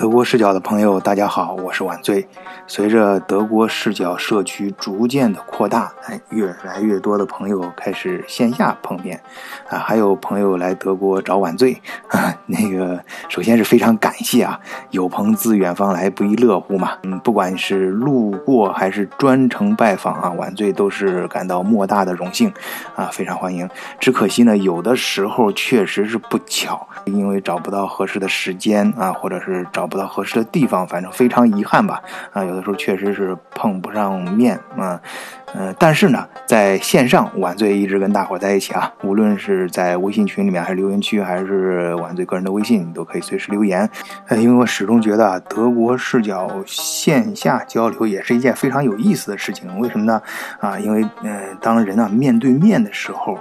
[0.00, 2.26] 德国视角的朋友，大家好，我是晚醉。
[2.66, 9.20] 随着德国视角社区逐渐的扩大，哎，越来越多的朋友开始线下碰面，
[9.68, 11.78] 啊，还有朋友来德国找晚醉，
[12.08, 14.58] 啊， 那个首先是非常感谢啊，
[14.88, 16.92] 有朋自远方来，不亦乐乎嘛。
[17.02, 22.50] 嗯，不管是路过还是专程拜访啊，晚醉都是感到莫大的荣幸，
[22.96, 23.68] 啊，非常欢迎。
[23.98, 29.89] 只可惜呢，有的时候确实是不巧，因为找不到合适的时间啊，或者是找。
[29.90, 32.00] 不到合适的地方，反正非常遗憾吧。
[32.32, 34.98] 啊，有的时候确实是碰不上面啊，
[35.52, 43.90] 呃，但是呢，在线上晚醉一直跟大伙在一起啊，无论是在微信群里面，还是留言区，还是晚醉个人的微信，你都可以随时留言。
[44.28, 49.78] 呃，因为我始终觉得啊，德国视角线下交流也是一件非常有意思的事情。
[49.80, 50.22] 为什么呢？
[50.60, 53.36] 啊，因为嗯，当人啊面对面的时候。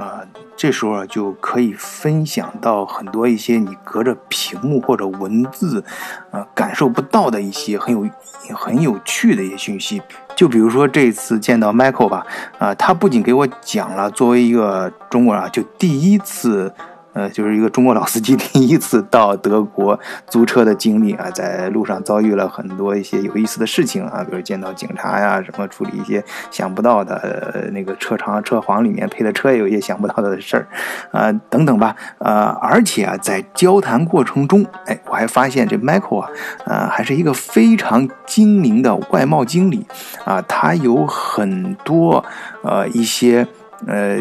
[0.00, 0.24] 啊，
[0.56, 5.84] 这时候就可以分享到很多一些你隔着屏幕或者文字，
[6.30, 8.08] 啊，感受不到的一些很有
[8.54, 10.00] 很有趣的一些讯息。
[10.34, 12.26] 就比如说这次见到 Michael 吧，
[12.58, 16.72] 啊，他不仅给我讲了作为一个中国人啊，就第一次。
[17.20, 30.66] 呃，就是一个中国老司机第一次到德国租车的经历啊，在路上遭遇了很多一些有意思的事情啊，比如见到警察呀，什么处理一些想不到的，那个车长车黄里面配的车也有一些想不到的事儿，
[31.12, 36.30] 啊，等等吧，呃，而且啊，在交谈过程中，哎，我还发现这 Michael 啊，
[36.64, 39.84] 呃，还是一个非常精明的外贸经理
[40.24, 42.24] 啊，他有很多
[42.62, 43.46] 呃一些
[43.86, 44.18] 呃。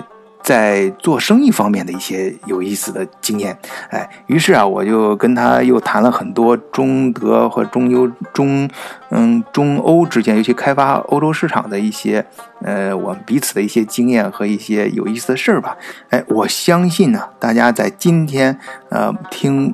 [0.49, 3.55] 在做生意方面的一些有意思的经验，
[3.91, 8.67] 哎，于是啊，我就跟他又谈了很多中德和中欧、中
[9.11, 12.25] 嗯中欧之间，尤其开发欧洲市场的一些，
[12.63, 15.77] 呃，我们彼此的一些经验和一些有意思的事儿吧。
[16.09, 18.57] 哎，我相信呢，大家在今天
[18.89, 19.71] 呃听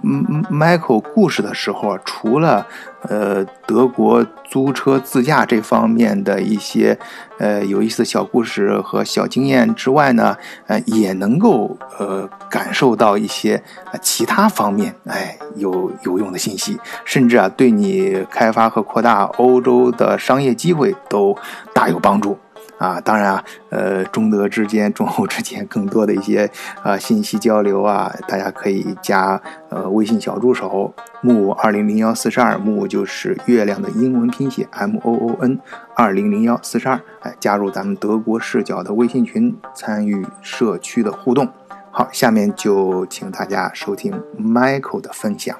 [0.51, 2.67] Michael 故事的时候，除了
[3.09, 6.97] 呃，德国租车自驾这方面的一些
[7.37, 10.35] 呃有意思的小故事和小经验之外呢，
[10.67, 13.61] 呃，也能够呃感受到一些
[14.01, 21.35] 其他方面哎有有用的信息，甚至啊对你开发和扩大欧洲的商业机会都
[21.73, 22.37] 大有帮助。
[22.77, 26.49] 啊，当然啊，呃，中德之间、中欧之间更多的一些
[26.83, 35.59] 啊信息交流啊，大家可以加呃微信小助手木二零零幺四十二木就是月亮的英文拼写 M O O N
[35.95, 41.47] 二零零幺四十二，哎，加入咱们德国视角的微信群，参与社区的互动。
[41.91, 45.57] 好，下面就请大家收听 Michael 的分享。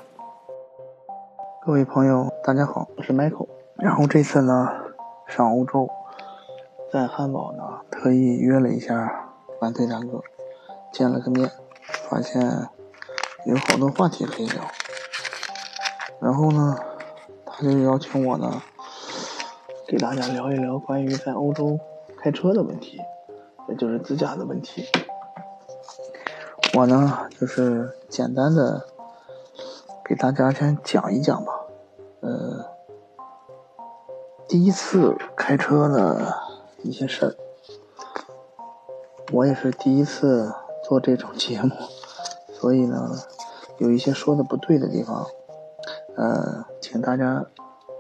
[1.66, 3.48] 各位朋友，大家好，我是 Michael。
[3.78, 4.70] 然后这次呢，
[5.28, 5.90] 上欧洲。
[6.92, 9.30] 在汉堡呢，特意约了一下
[9.60, 10.22] 晚队大哥，
[10.94, 11.52] 见了个面，
[12.10, 12.70] 发现
[13.46, 14.64] 有好多话题可以聊。
[16.22, 16.78] 然后呢，
[17.46, 18.62] 他就邀请我呢，
[19.88, 21.78] 给大家聊一聊关于在欧洲
[22.18, 23.02] 开车的问题，
[23.68, 24.86] 也就是自驾的问题。
[26.76, 28.86] 我呢，就是简单的
[30.06, 31.52] 给大家先讲一讲吧。
[32.22, 32.66] 呃，
[34.48, 36.45] 第一次开车呢。
[36.86, 37.36] 一些事儿，
[39.34, 40.54] 我也是第一次
[40.84, 41.72] 做这种节目，
[42.54, 43.10] 所以呢，
[43.80, 45.26] 有一些说的不对的地方，
[46.16, 47.46] 呃，请大家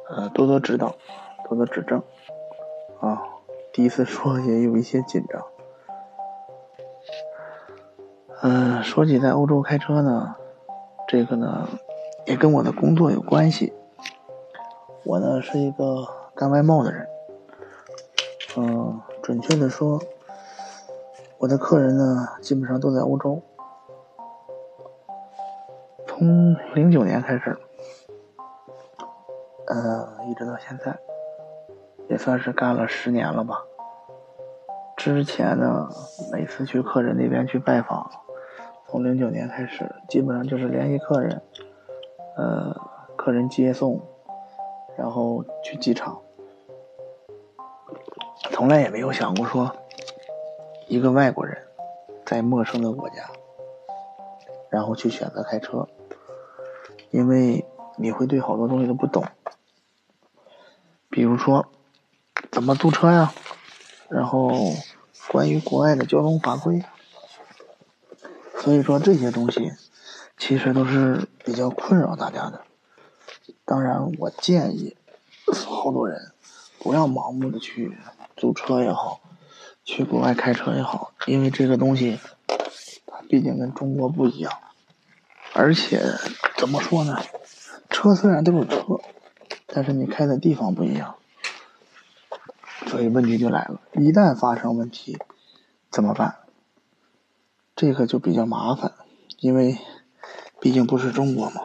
[0.09, 0.95] 呃多多指导，
[1.49, 2.01] 多多指正
[3.01, 3.23] 啊。
[3.73, 5.43] 第一次说也有一些紧张。
[8.41, 10.35] 嗯，说起在欧洲开车呢，
[11.07, 11.67] 这个呢
[12.27, 13.73] 也跟我的工作有关系。
[15.03, 17.07] 我呢是一个干外贸的人。
[18.57, 20.01] 嗯，准确的说，
[21.37, 23.41] 我的客人呢，基本上都在欧洲。
[26.07, 27.57] 从零九年开始，
[29.67, 30.97] 呃，一直到现在，
[32.07, 33.61] 也算是干了十年了吧。
[34.95, 35.89] 之前呢，
[36.31, 38.09] 每次去客人那边去拜访，
[38.87, 41.41] 从零九年开始，基本上就是联系客人，
[42.37, 42.73] 呃，
[43.17, 43.99] 客人接送，
[44.95, 46.21] 然后去机场。
[48.55, 49.75] 从来也没有想过说，
[50.87, 51.61] 一个外国人，
[52.25, 53.29] 在陌生的国家，
[54.69, 55.89] 然后去选择开车，
[57.11, 57.65] 因为
[57.97, 59.25] 你会对好多东西都不懂，
[61.09, 61.67] 比如说
[62.49, 63.33] 怎么租车呀，
[64.07, 64.53] 然后
[65.27, 66.81] 关于国外的交通法规，
[68.59, 69.73] 所以说这些东西
[70.37, 72.61] 其实都是比较困扰大家的。
[73.65, 74.95] 当然，我建议
[75.51, 76.31] 好多人
[76.79, 77.97] 不要盲目的去。
[78.35, 79.21] 租车也好，
[79.83, 82.19] 去国外开车也好，因为这个东西，
[83.05, 84.51] 它毕竟跟中国不一样，
[85.53, 86.01] 而且
[86.57, 87.21] 怎么说呢？
[87.89, 88.99] 车虽然都是车，
[89.67, 91.15] 但是你开的地方不一样，
[92.87, 93.79] 所以问题就来了。
[93.93, 95.17] 一旦发生问题，
[95.89, 96.35] 怎么办？
[97.75, 98.93] 这个就比较麻烦，
[99.39, 99.77] 因为
[100.59, 101.61] 毕竟不是中国嘛。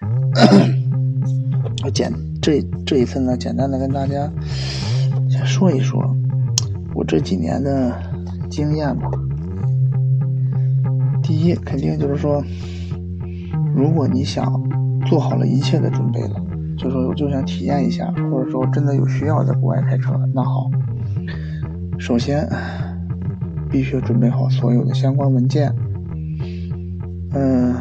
[1.84, 4.30] 我简这这一次呢，简单的跟大家
[5.44, 6.02] 说一说
[6.94, 7.94] 我这几年的
[8.50, 9.10] 经验吧。
[11.22, 12.42] 第一，肯定就是说，
[13.74, 14.50] 如果你想
[15.06, 16.40] 做好了一切的准备了，
[16.76, 20.70] 就说我就想体验一下，或者说真的有需要在国外开车，那好，
[21.98, 22.48] 首先
[23.70, 25.70] 必须准备好所有的相关文件。
[27.34, 27.74] 嗯，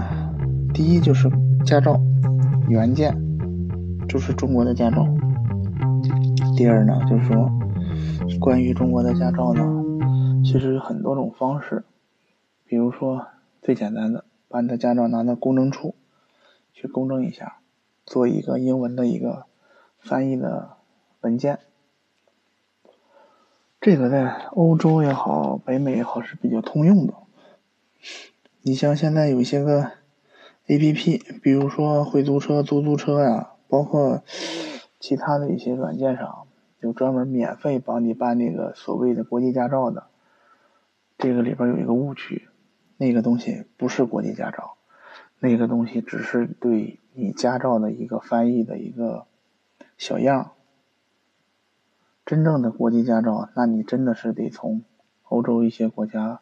[0.74, 1.30] 第一就是
[1.66, 1.98] 驾照
[2.68, 3.16] 原件，
[4.10, 5.08] 就是中国的驾照。
[6.58, 7.52] 第二呢，就是说
[8.40, 9.64] 关于中国的驾照呢，
[10.44, 11.86] 其实有很多种方式，
[12.66, 13.28] 比如说。
[13.60, 15.96] 最简单的，把你的驾照拿到公证处
[16.72, 17.58] 去公证一下，
[18.06, 19.46] 做一个英文的一个
[20.00, 20.78] 翻译的
[21.20, 21.60] 文件。
[23.82, 27.14] 这个在欧洲也好，北美也好是比较通用的。
[28.62, 29.92] 你像现在有一些个
[30.68, 34.24] A P P，比如说会租车、租租车呀，包括
[34.98, 36.47] 其他的一些软件上，
[36.82, 40.08] 就专门免费帮你办那个所谓的国际驾照的。
[41.18, 42.48] 这个里边有一个误区。
[43.00, 44.76] 那个东西不是国际驾照，
[45.40, 49.28] 那个东西只是对你驾照的一个翻译的一个
[50.00, 50.54] 小样。
[52.26, 54.82] 真正的国际驾照，那你真的是得从
[55.26, 56.42] 欧洲一些国家，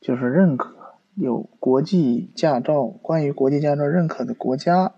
[0.00, 4.92] 就是认可有国际驾照，关于国际驾照认可的国家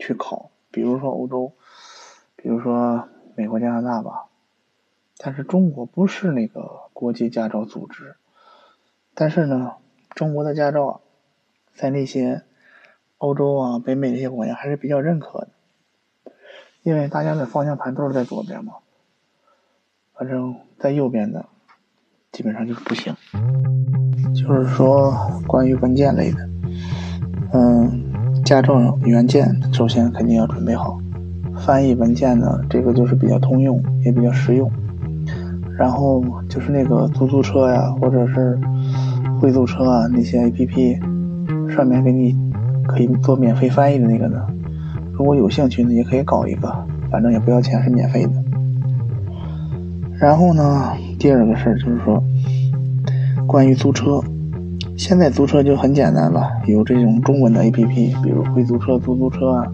[0.00, 1.52] 去考，比如说欧洲，
[2.34, 4.26] 比如说美国、加拿大吧。
[5.18, 8.16] 但是中国不是那个国际驾照组织，
[9.14, 9.72] 但是呢。
[10.14, 11.00] 中国的驾照，
[11.74, 12.42] 在那些
[13.18, 15.48] 欧洲啊、北美那些国家还是比较认可的，
[16.84, 18.74] 因为大家的方向盘都是在左边嘛，
[20.14, 21.46] 反正在右边的
[22.30, 23.12] 基本上就是不行。
[24.36, 25.12] 就是说，
[25.48, 26.48] 关于文件类的，
[27.52, 30.96] 嗯，驾照原件首先肯定要准备好，
[31.58, 34.70] 翻译文件呢，这个就是比较通用，也比较实用。
[35.78, 38.58] 然后就是那个出租车呀，或者是。
[39.40, 40.98] 会租车啊，那些 A P P
[41.68, 42.34] 上面给你
[42.86, 44.40] 可以做免费翻译的那个呢，
[45.12, 46.72] 如果有兴趣呢，也可以搞一个，
[47.10, 48.32] 反正也不要钱，是免费的。
[50.18, 52.22] 然后呢，第二个事儿就是说，
[53.46, 54.22] 关于租车，
[54.96, 59.66] 现在租车就很简单了，有这种中文的 A P P，比如会租车、租租车啊，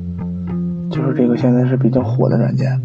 [0.90, 2.80] 就是这个现在是比较火的软件，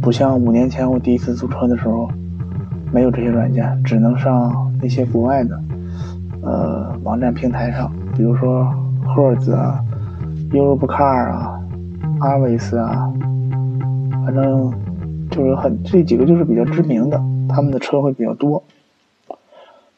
[0.00, 2.08] 不像五年前我第一次租车的时候，
[2.92, 5.60] 没有这些软件，只能上那些国外的。
[6.44, 8.64] 呃，网站平台上，比如说
[9.04, 9.80] Hertz 啊、
[10.50, 11.60] Europcar 啊、
[12.20, 13.12] Avis 啊，
[14.24, 14.72] 反正
[15.30, 18.64] 就是很这几个就是比较知名的，他们的车会比较多。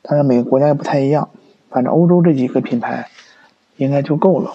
[0.02, 1.30] 当然每个国家也不太一样，
[1.70, 3.08] 反正欧洲这几个品牌
[3.78, 4.52] 应该就够了。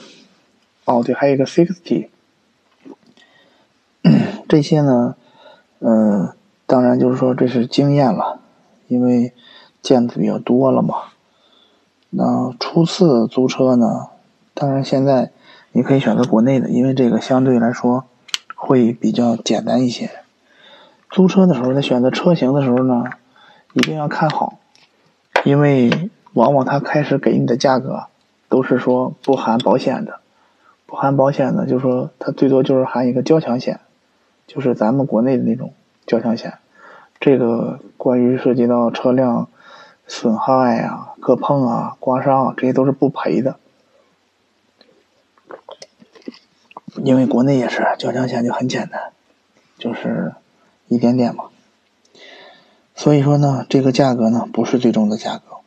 [0.85, 2.07] 哦，对，还有一个 Sixty，
[4.49, 5.15] 这些呢，
[5.79, 6.33] 嗯，
[6.65, 8.39] 当然就是说这是经验了，
[8.87, 9.31] 因为
[9.81, 10.95] 见的比较多了嘛。
[12.09, 14.07] 那初次租车呢？
[14.55, 15.29] 当然，现在
[15.71, 18.05] 你可以选择国内的，因为这个相对来说
[18.55, 20.09] 会比较简单一些。
[21.11, 23.06] 租车的时候，在选择车型的时候呢，
[23.73, 24.56] 一定要看好，
[25.45, 28.06] 因为往往他开始给你的价格
[28.49, 30.19] 都是说不含保险的，
[30.87, 33.79] 不含保险的，就是说它最多就是含一个交强险，
[34.49, 35.73] 就是咱们国内的那种
[36.06, 36.57] 交强险。
[37.21, 39.47] 这个关于涉及到车辆。
[40.11, 43.59] 损害啊、磕碰啊、刮伤啊，这些都是不赔的。
[47.03, 49.11] 因为国内也是交强险就很简单，
[49.77, 50.33] 就是
[50.87, 51.44] 一点点嘛。
[52.95, 55.57] 所以说呢，这个价格呢不是最终的价格。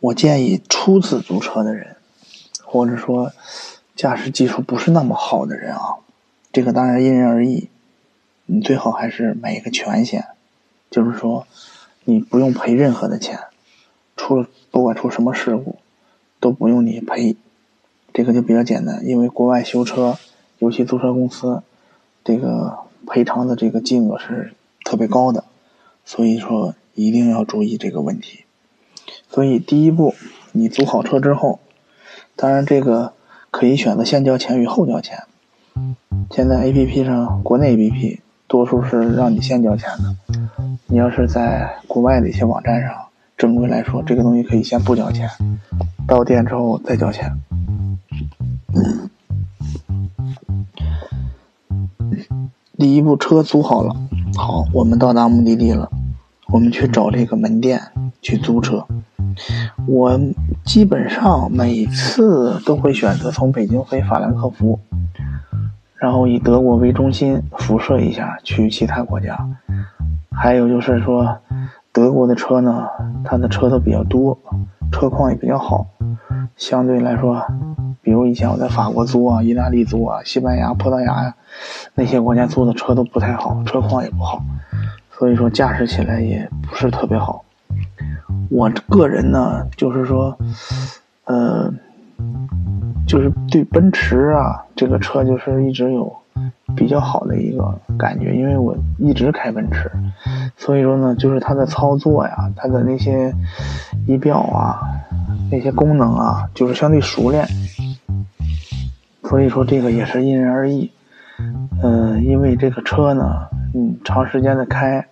[0.00, 1.96] 我建议初次租车的人，
[2.66, 3.32] 或者说
[3.94, 5.96] 驾驶技术不是那么好的人啊，
[6.56, 7.68] 这个当然因人而异。
[8.46, 10.24] 你最好还是买一个全险，
[10.90, 11.46] 就是说。
[12.08, 13.40] 你不用赔任何的钱，
[14.16, 15.74] 出了不管出什么事故，
[16.38, 17.34] 都不用你赔，
[18.14, 19.04] 这个就比较简单。
[19.04, 20.16] 因为国外修车，
[20.60, 21.64] 尤其租车公司，
[22.24, 25.42] 这个赔偿的这个金额是特别高的，
[26.04, 28.44] 所以说一定要注意这个问题。
[29.28, 30.14] 所以第一步，
[30.52, 31.58] 你租好车之后，
[32.36, 33.14] 当然这个
[33.50, 35.24] 可以选择先交钱与后交钱。
[36.30, 40.16] 现在 A P P 上，国内 A P P 多数是让你先交钱的。
[40.86, 42.92] 你要是在国外的一些网站上，
[43.36, 45.28] 正规来说，这个东西可以先不交钱，
[46.06, 47.32] 到店之后再交钱。
[52.78, 53.96] 第一步，车租好了，
[54.36, 55.90] 好，我们到达目的地了，
[56.48, 57.80] 我们去找这个门店
[58.20, 58.86] 去租车。
[59.86, 60.18] 我
[60.64, 64.78] 基本上每次都会选择从北京飞法兰克福，
[65.98, 69.38] 然后以德国为中心辐射一下去其他国家。
[70.30, 71.38] 还有就是说，
[71.92, 72.86] 德国的车呢，
[73.24, 74.38] 它的车都比较多，
[74.92, 75.86] 车况也比较好。
[76.56, 77.42] 相对来说，
[78.02, 81.34] 比如以前我在法国租啊、意大利租啊、西班牙、葡萄牙呀
[81.94, 84.42] 那些国家租的车都不太好，车况也不好，
[85.18, 87.44] 所以说驾驶起来也不是特别好。
[88.50, 90.38] 我个人呢，就是说，
[91.24, 91.72] 呃，
[93.06, 96.12] 就是对奔驰啊这个车就是一直有
[96.76, 99.90] 比较好的一个感觉，因为我一直开奔驰，
[100.56, 103.32] 所以说呢，就是它的操作呀，它的那些
[104.06, 104.80] 仪表啊，
[105.50, 107.46] 那些功能啊，就是相对熟练。
[109.22, 110.90] 所以说这个也是因人而异，
[111.82, 115.06] 嗯，因为这个车呢，嗯，长时间的开，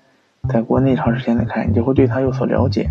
[0.49, 2.91] 在国内长时间的开，你就会对它有所了解。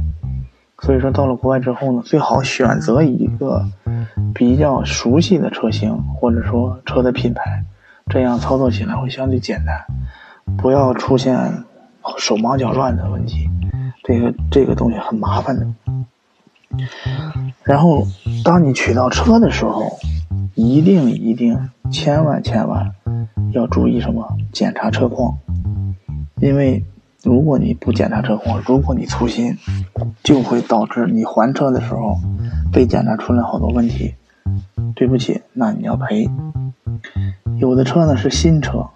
[0.80, 3.66] 所以说，到了国外之后呢，最好选择一个
[4.34, 7.64] 比较熟悉的车型，或者说车的品牌，
[8.10, 9.86] 这样操作起来会相对简单，
[10.58, 11.64] 不要出现
[12.18, 13.50] 手忙脚乱的问题。
[14.04, 15.68] 这个这个东西很麻烦的。
[17.64, 18.08] 然后，
[18.44, 19.98] 当你取到车的时候，
[20.56, 22.92] 一定一定千万千万
[23.52, 24.38] 要注意什么？
[24.52, 25.38] 检查车况，
[26.40, 26.84] 因为。
[27.26, 29.58] 如果你不检查车况，如果你粗心，
[30.24, 32.18] 就会导致你还车的时候
[32.74, 34.16] 被检查出来好多问题。
[34.96, 36.30] 对不起，那你要赔。
[37.58, 38.88] 有的车呢是新车，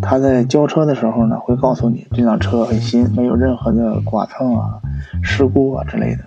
[0.00, 4.80] 他在交车的时候呢会告诉你这辆车很新，没有任何的剐蹭啊、
[5.22, 6.24] 事故啊之类的。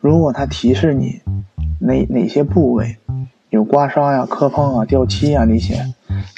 [0.00, 1.22] 如果他提示你
[1.80, 2.98] 哪哪些部位
[3.48, 5.82] 有刮伤呀、磕碰啊、掉漆啊那些，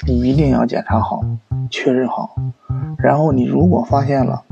[0.07, 1.21] 你一定要检查好，
[1.69, 2.35] 确认好。
[2.97, 4.43] 然后你如果发现了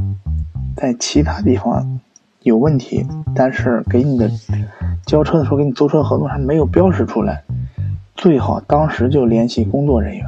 [0.75, 1.99] 在其他地方
[2.41, 4.29] 有问题，但是给你的
[5.05, 7.43] 交车的时候给你租车合同上没有标识出来，
[8.15, 10.25] 最好当时就联系工作人员，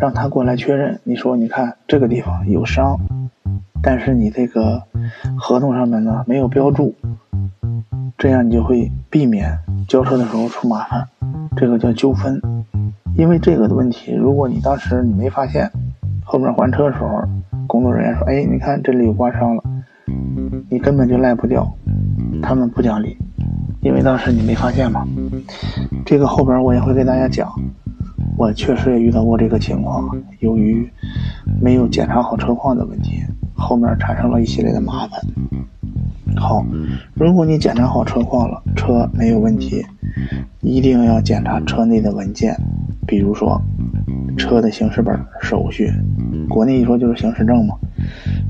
[0.00, 1.00] 让他过来确认。
[1.04, 2.98] 你说，你看这个地方有伤，
[3.82, 4.82] 但是你这个
[5.38, 6.94] 合同上面呢没有标注，
[8.18, 11.08] 这样你就会避免交车的时候出麻烦，
[11.56, 12.40] 这个叫纠纷。
[13.16, 15.70] 因为这个的问题，如果你当时你没发现。
[16.22, 17.24] 后面还车的时候，
[17.66, 19.64] 工作人员说：“哎，你看这里有刮伤了，
[20.68, 21.68] 你根本就赖不掉，
[22.40, 23.16] 他们不讲理，
[23.82, 25.06] 因为当时你没发现嘛。”
[26.04, 27.50] 这个后边我也会给大家讲，
[28.36, 30.08] 我确实也遇到过这个情况，
[30.40, 30.88] 由于
[31.60, 33.22] 没有检查好车况的问题，
[33.54, 35.20] 后面产生了一系列的麻烦。
[36.36, 36.64] 好，
[37.14, 39.84] 如果你检查好车况了，车没有问题，
[40.60, 42.56] 一定要检查车内的文件，
[43.06, 43.60] 比如说。
[44.36, 45.92] 车的行驶本、手续，
[46.48, 47.74] 国内一说就是行驶证嘛。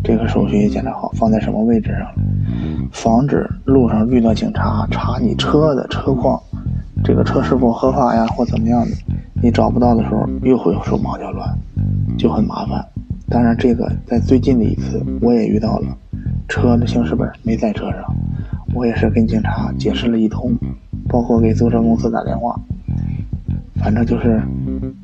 [0.04, 2.06] 这个手续也检查好，放在什么位置上，
[2.92, 6.40] 防止路上遇到警察查你车的车况，
[7.04, 8.90] 这个车是否合法呀，或怎么样的，
[9.42, 11.48] 你找不到的时候又会手忙脚乱，
[12.18, 12.84] 就很麻烦。
[13.28, 15.96] 当然，这个在最近的一次我也遇到了，
[16.48, 18.04] 车的行驶本没在车上，
[18.74, 20.52] 我也是跟警察解释了一通，
[21.08, 22.58] 包括给租车公司打电话。
[23.76, 24.42] 反正就是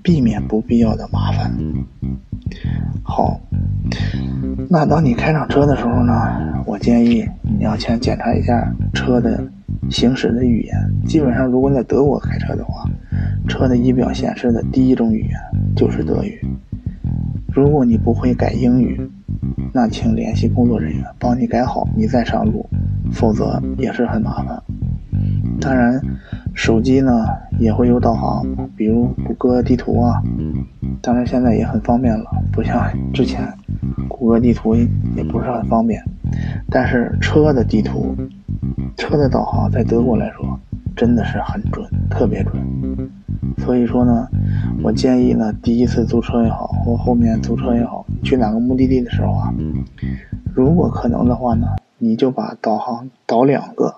[0.03, 1.51] 避免不必要的麻烦。
[3.03, 3.41] 好，
[4.69, 6.13] 那当你开上车的时候呢，
[6.67, 9.43] 我建议你要先检查一下车的
[9.91, 10.75] 行驶的语言。
[11.07, 12.89] 基本上，如果在德国开车的话，
[13.49, 15.39] 车的仪表显示的第一种语言
[15.75, 16.41] 就是德语。
[17.53, 19.01] 如果你不会改英语，
[19.73, 22.65] 那请联系工作人员帮你改好，你再上路，
[23.13, 24.63] 否则也是很麻烦。
[25.61, 26.01] 当然。
[26.55, 27.27] 手机呢
[27.59, 28.43] 也会有导航，
[28.75, 30.23] 比如谷歌地图啊，
[31.03, 32.83] 当然现在也很方便了，不像
[33.13, 33.47] 之前，
[34.09, 36.03] 谷歌地图也不是很方便。
[36.71, 38.17] 但是车的地图、
[38.97, 40.59] 车的导航在德国来说
[40.95, 43.11] 真的是很准，特别准。
[43.59, 44.29] 所以说呢，
[44.83, 49.55] 我建议呢，第一次租车也好，或后面租车也好，去哪个目的地的时候啊，
[50.55, 53.97] 如果可能的话呢，你就把导航导两个。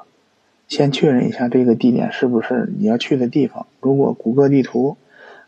[0.68, 3.64] 先确认一下这个地点是不是你要去的地方。
[3.80, 4.98] 如果谷歌地图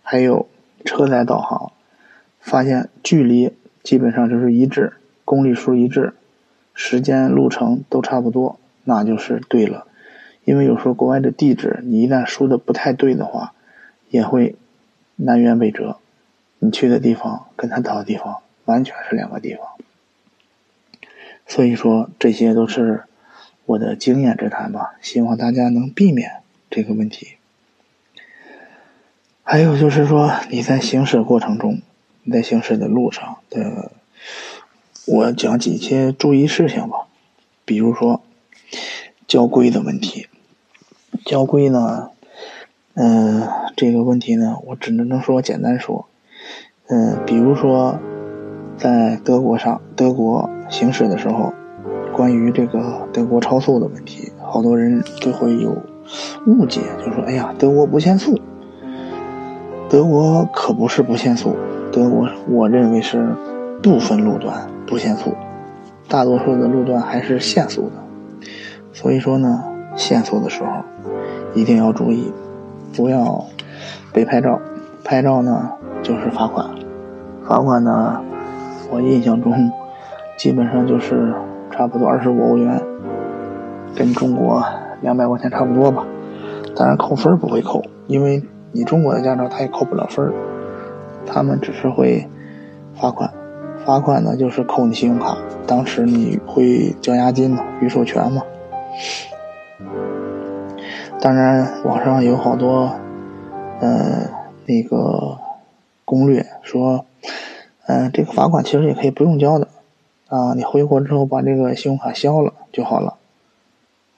[0.02, 0.46] 还有
[0.86, 1.72] 车载导航
[2.38, 4.94] 发现距离基本上就是一致，
[5.26, 6.14] 公里数一致，
[6.74, 9.86] 时间路程都差不多，那就是对了。
[10.44, 13.52] 因为有时候国外的地址你一旦输的不太对的话，
[14.08, 14.56] 也会
[15.16, 15.98] 南辕北辙。
[16.58, 19.66] 你去的地方跟他到的地方完全是两个地方。
[21.46, 23.04] 所以说这些都是。
[23.66, 27.36] 我的经验之谈吧，希望大家能避免这个问题。
[29.44, 31.80] 还有就是说，你在行驶过程中，
[32.24, 33.92] 你在行驶的路上的，
[35.12, 37.08] 我讲几些注意事项吧。
[37.64, 38.22] 比如说
[39.26, 40.28] 交规的问题，
[41.24, 42.10] 交规呢，
[42.94, 43.42] 嗯，
[43.76, 46.06] 这个问题呢，我只能能说简单说，
[46.86, 47.98] 嗯，比如说
[48.76, 51.52] 在德国上，德国行驶的时候，
[52.12, 55.76] 关于这个德国超速的问题，好多人都会有
[56.46, 58.40] 误解，就说：“哎呀，德国不限速。”
[59.90, 61.56] 德国可不是不限速，
[61.90, 63.34] 德国我认为是
[63.82, 65.34] 部分路段不限速，
[66.08, 67.92] 大多数的路段还是限速的。
[68.92, 69.64] 所以说呢，
[69.96, 70.70] 限速的时候
[71.54, 72.30] 一定要注意，
[72.94, 73.46] 不要
[74.12, 74.60] 被拍照。
[75.02, 75.70] 拍照呢
[76.02, 76.68] 就是罚款，
[77.48, 78.20] 罚款呢，
[78.90, 79.72] 我印象中
[80.36, 81.32] 基本上就是
[81.70, 82.82] 差不多二十五欧元，
[83.96, 84.62] 跟中国
[85.00, 86.04] 两百块钱差不多吧。
[86.76, 88.42] 当然扣分不会扣，因为。
[88.72, 90.32] 你中国的驾照他也扣不了分，
[91.26, 92.28] 他们只是会
[92.94, 93.28] 罚款，
[93.86, 98.42] 罚款呢就是扣你信用卡，当时你会交押金嘛，预授权嘛。
[101.20, 102.94] 当然网上有好多，
[103.80, 104.30] 呃，
[104.66, 105.38] 那个
[106.04, 107.04] 攻略说，
[107.86, 109.68] 嗯，这个罚款其实也可以不用交的，
[110.28, 113.16] 啊，你回国之后把这个信用卡消了就好了。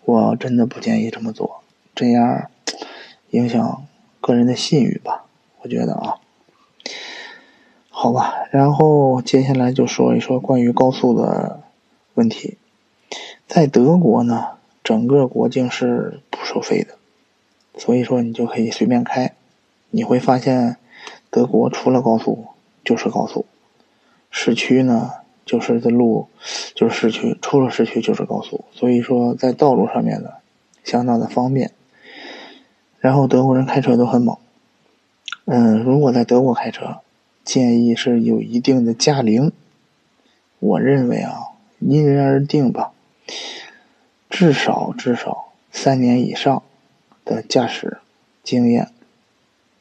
[0.04, 1.62] 我真的不建议这么做，
[1.94, 2.48] 这样
[3.30, 3.84] 影响。
[4.24, 5.24] 个人的信誉吧，
[5.62, 6.14] 我觉得啊，
[8.02, 11.60] 好吧，然后接下来就说一说关于高速的
[12.14, 12.58] 问题。
[13.46, 14.44] 在德国呢，
[14.82, 16.96] 整个国境是不收费的，
[17.78, 19.34] 所以说你就可以随便开。
[19.90, 20.78] 你会发现，
[21.30, 22.46] 德国除了高速
[22.84, 23.46] 就是高速，
[24.32, 25.12] 市区呢
[25.46, 26.26] 就是的路
[26.74, 30.30] 就是市区，出了市区就是高速，所以说在道路上面呢
[30.82, 31.70] 相当的方便。
[32.98, 34.36] 然后德国人开车都很猛，
[35.44, 36.96] 嗯，如果在德国开车，
[37.44, 39.52] 建议是有一定的驾龄。
[40.58, 42.92] 我认为啊，因人而定吧，
[44.30, 46.62] 至少至少三年以上
[47.24, 47.98] 的驾驶
[48.42, 48.90] 经验，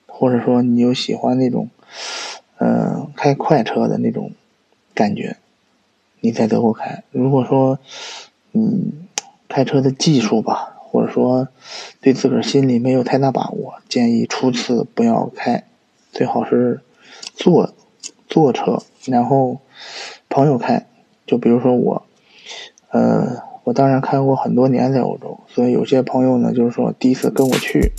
[0.08, 1.70] 或者说你有喜欢那种，
[2.58, 4.32] 嗯，开快车的那种
[4.94, 5.38] 感觉，
[6.20, 7.04] 你在德国开。
[7.12, 7.80] 如果说，
[8.54, 9.08] 嗯，
[9.48, 10.78] 开车的技术吧。
[10.92, 11.48] 或者说，
[12.02, 15.64] 对自个儿心里没有太大把握，建议初次不要开，
[16.12, 16.82] 最好是
[17.42, 17.74] 坐
[18.28, 19.58] 坐车，然后
[20.30, 20.86] 朋友开。
[21.26, 22.04] 就比如说我，
[22.92, 27.92] 呃，我当然开过很多年在欧洲，所以有些朋友呢，就是说第一次跟我去，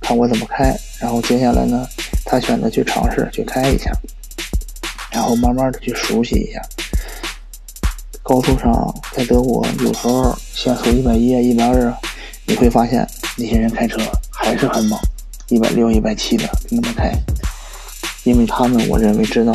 [0.00, 1.86] 看我怎么开，然后接下来呢，
[2.24, 3.92] 他选择去尝试去开一下，
[5.10, 6.62] 然后慢慢的去熟悉一下。
[8.22, 11.98] 高速上在德国有时候限速一百一啊，一百二啊。
[12.46, 13.06] 你会发现
[13.36, 14.98] 那些人开车还是很猛，
[15.48, 17.12] 一百六、一百七的那么开，
[18.24, 19.52] 因为他们我认为知道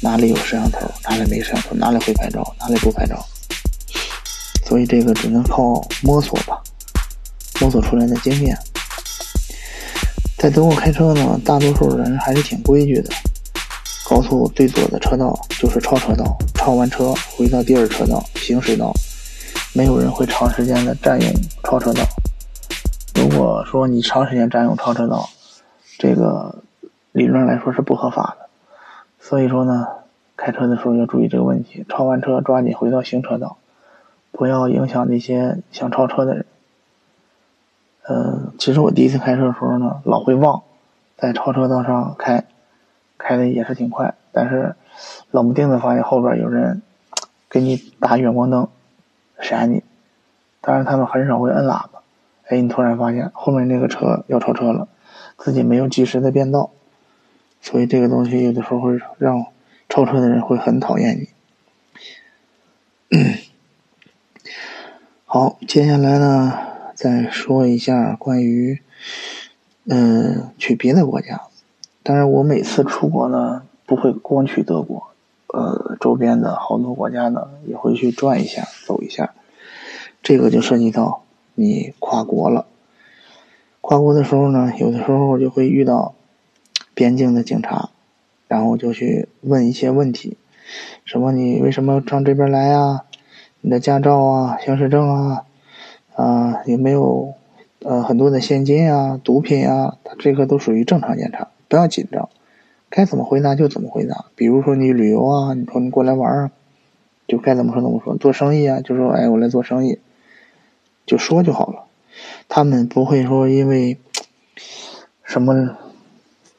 [0.00, 3.24] 哪里有摄像头，哪里没摄像头，哪里会拍照，哪里不拍照，
[4.66, 6.62] 所以这个只能靠摸索吧，
[7.60, 8.56] 摸索出来的经验。
[10.36, 13.10] 在德国开车呢，大多数人还是挺规矩的，
[14.06, 18.92] 高速最左的车道就是超车道，超完车回到第二车道行驶道，
[19.72, 21.32] 没有人会长时间的占用
[21.64, 22.06] 超车道。
[23.14, 25.28] 如果说你长时间占用超车道，
[25.98, 26.62] 这个
[27.14, 28.48] 理论来说是不合法的。
[29.20, 29.86] 所以说呢，
[30.36, 31.86] 开车的时候要注意这个问题。
[31.88, 33.56] 超完车抓紧回到行车道，
[34.32, 36.44] 不要影响那些想超车的人。
[38.08, 40.64] 嗯，其实我第一次开车的时候呢，老会忘
[41.16, 42.44] 在超车道上开，
[43.16, 44.74] 开的也是挺快，但是
[45.30, 46.82] 冷不丁的发现后边有人
[47.48, 48.66] 给你打远光灯
[49.38, 49.84] 闪你，
[50.60, 52.02] 当然他们很少会摁喇叭。
[52.48, 54.88] 哎，你突然发现后面那个车要超车了，
[55.38, 56.70] 自己没有及时的变道，
[57.64, 59.46] 所以这个东西有的时候会让
[59.88, 61.28] 超车的人会很讨厌你。
[65.24, 66.52] 好，接下来呢，
[66.94, 68.82] 再说一下关于
[69.86, 71.40] 嗯去别的国家。
[72.02, 75.08] 当然，我每次出国呢，不会光去德国，
[75.46, 79.32] 呃，周边的好多国家呢也会去转一下、走一下。
[80.22, 81.22] 这个就涉及到。
[81.56, 82.66] 你跨国了，
[83.80, 86.16] 跨国的时候呢，有的时候就会遇到
[86.94, 87.90] 边境的警察，
[88.48, 90.36] 然后就去问一些问题，
[91.04, 93.04] 什么你为什么上这边来啊？
[93.60, 95.44] 你的驾照啊、行驶证啊，
[96.14, 97.34] 啊有没有
[97.80, 99.96] 呃很多的现金啊、毒品啊？
[100.04, 102.28] 他这个都属于正常检查，不要紧张，
[102.88, 104.26] 该怎么回答就怎么回答。
[104.34, 106.50] 比如说你旅游啊，你说你过来玩啊，
[107.26, 108.16] 就该怎么说怎么说。
[108.16, 109.98] 做生意啊，就说哎我来做生意。
[111.06, 111.84] 就说就好了，
[112.48, 113.98] 他们不会说因为
[115.22, 115.76] 什么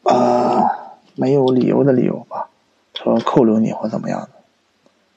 [0.05, 0.71] 啊
[1.15, 2.49] 没有理由的理由吧，
[2.93, 4.29] 说扣留你或怎么样的，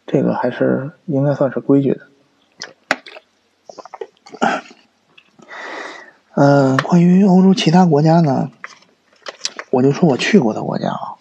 [0.06, 2.00] 这个还是应该算是规矩的。
[6.34, 8.50] 嗯，关于欧洲其他国家呢，
[9.70, 11.18] 我就说我去过的国家啊，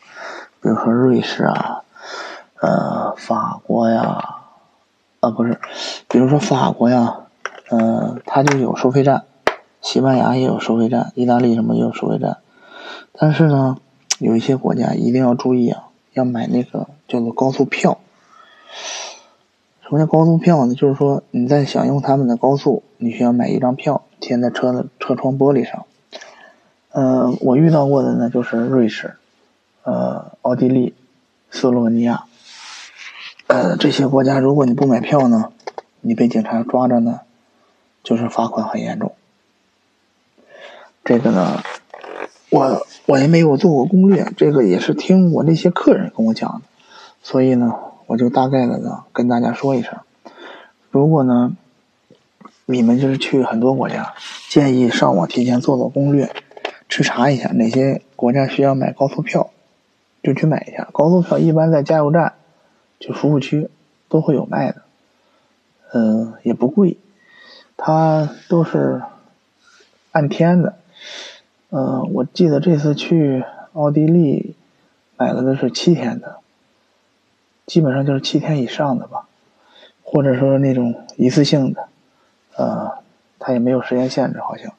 [0.61, 1.81] 比如说瑞士啊，
[2.61, 4.41] 呃，法国呀，
[5.21, 5.59] 啊不是，
[6.07, 7.21] 比如说法国呀，
[7.71, 9.23] 嗯，它就有收费站，
[9.81, 12.37] 西班牙也有收费站，意大利什么也有收费站，
[13.19, 13.77] 但是呢，
[14.19, 17.99] 有一些国家一定要注意啊，要买那个叫做高速票。
[19.81, 20.75] 什么叫高速票呢？
[20.75, 25.85] 就是说你在享用他们的高速，你需要买一张票贴在车的车窗玻璃上。
[26.91, 29.15] 呃，我遇到过的呢就是瑞士、
[29.83, 30.93] 呃奥地利、
[31.49, 32.25] 斯洛文尼亚，
[33.47, 35.51] 呃这些国家，如果你不买票呢，
[36.01, 37.21] 你被警察抓着呢，
[38.03, 39.13] 就是罚款很严重。
[41.05, 41.63] 这个呢，
[42.49, 46.61] 我我也没有做过攻略，这个也是听我那些客人跟我讲的，
[47.21, 47.73] 所以呢。
[48.07, 49.99] 我就大概的呢跟大家说一声，
[50.91, 51.57] 如果呢
[52.65, 54.13] 你们就是去很多国家，
[54.47, 56.33] 建议上网提前做做攻略，
[56.87, 59.49] 去查一下哪些国家需要买高速票，
[60.23, 60.87] 就去买一下。
[60.93, 62.35] 高速票一般在加油站、
[62.97, 63.69] 就服务区
[64.07, 64.83] 都会有卖的，
[65.91, 66.97] 嗯，也不贵，
[67.75, 69.01] 它都是
[70.13, 70.77] 按天的。
[71.69, 74.55] 嗯，我记得这次去奥地利
[75.17, 76.39] 买了的是七天的。
[77.65, 79.27] 基本上就是七天以上的吧，
[80.01, 81.89] 或者说那种一次性的，
[82.55, 82.99] 呃，
[83.39, 84.73] 它也没有时间限制，好像。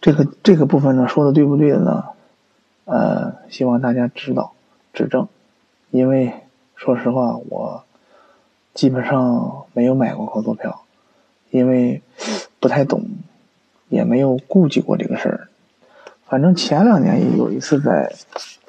[0.00, 2.04] 这个这个部分呢，说的对不对的呢？
[2.84, 4.52] 呃，希望大家指导
[4.92, 5.26] 指正，
[5.90, 6.32] 因为
[6.76, 7.82] 说实话，我
[8.72, 10.84] 基本上没有买过高速票，
[11.50, 12.00] 因为
[12.60, 13.02] 不太懂，
[13.88, 15.48] 也没有顾及过这个事儿。
[16.28, 18.14] 反正前两年也有一次在。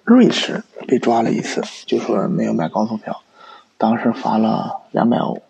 [0.06, 3.22] 瑞士被抓了一次，就说没有买高速票，
[3.78, 5.44] 当时罚了两百欧，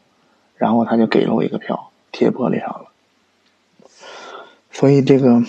[0.57, 2.87] 然后他就给了我一个票，贴玻璃上了。
[4.69, 5.41] 所以这个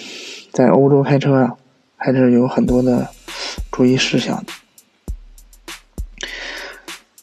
[0.52, 1.56] 在欧洲开车啊，
[1.96, 3.08] 还是有很多的
[3.72, 4.44] 注意事项。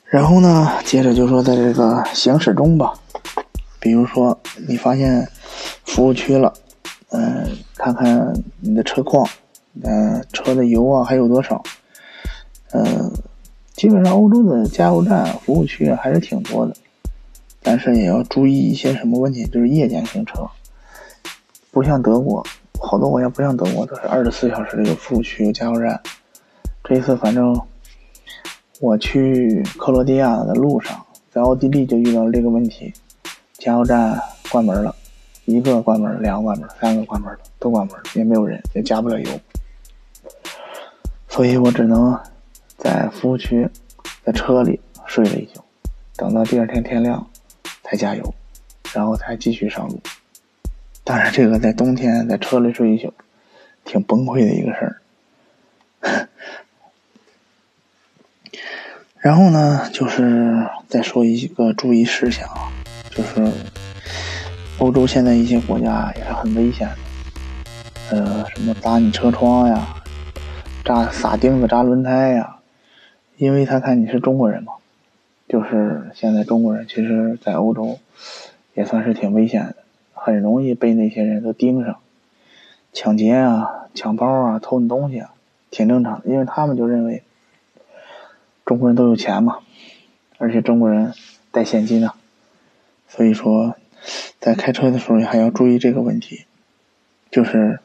[0.03, 2.99] 然后呢，接着就说在这个行驶中吧，
[3.79, 5.29] 比如说你发现
[5.85, 6.53] 服务区了，
[7.09, 9.27] 嗯，看看你的车况。
[9.83, 11.61] 嗯，车的油啊还有多少？
[12.71, 13.11] 嗯，
[13.73, 16.75] 基本上欧洲的加油站服务区还是挺多的，
[17.61, 20.49] 但是也要注意一些什么问题，就是夜间行车，
[21.69, 22.43] 不像德国，
[22.79, 26.01] 好多国家不像德国都是二十四小时有服务区有加油站。
[26.83, 27.55] 这一次反正
[28.79, 32.91] 我去克罗地亚的路上，在奥地利就遇到了这个问题，
[33.59, 34.95] 加油站关门了，
[35.47, 39.39] 一个关门，两个关门，三个关门，都关门，也没有人，也加不了油。
[41.29, 42.19] 所以我只能
[42.77, 43.65] 在服务区，
[44.25, 45.63] 在车里睡了一宿，
[46.17, 47.25] 等到第二天天亮
[47.81, 48.35] 才加油，
[48.93, 50.01] 然后才继续上路。
[51.05, 53.13] 当然，这个在冬天在车里睡一宿，
[53.85, 54.99] 挺崩溃的一个事
[56.01, 56.27] 儿。
[59.19, 62.49] 然后呢，就是再说一个注意事项，
[63.11, 63.49] 就是
[64.79, 66.95] 欧洲现在一些国家也是很危险的，
[68.11, 69.95] 呃，什么砸你车窗呀。
[70.85, 72.59] 扎撒钉子扎轮胎呀，
[73.35, 74.73] 因为他看你是中国人嘛，
[75.49, 77.97] 就是现在中国人其实，在欧洲
[78.73, 79.75] 也算是挺危险的，
[80.13, 81.97] 很容易被那些人都盯上，
[82.93, 85.33] 抢劫啊、抢包啊、偷你东西啊，
[85.71, 87.23] 挺正常的，因为他们就认为
[88.63, 89.57] 中国人都有钱嘛，
[90.37, 91.13] 而且中国人
[91.51, 92.15] 带现金啊，
[93.09, 93.75] 所以说
[94.39, 96.45] 在开车的时候还要注意这个问题，
[97.31, 97.79] 就是。